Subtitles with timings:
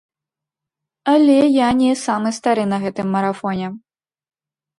[1.13, 3.67] Але я не самы стары на гэтым марафоне.